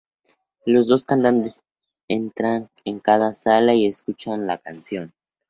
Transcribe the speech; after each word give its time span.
Los 0.65 0.87
dos 0.87 1.03
cantantes 1.03 1.61
entran 2.07 2.71
en 2.85 2.97
cada 3.01 3.35
sala 3.35 3.75
y 3.75 3.85
escuchan 3.85 4.47
la 4.47 4.57
canción. 4.57 5.13